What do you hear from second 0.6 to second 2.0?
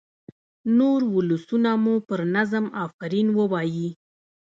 نور ولسونه مو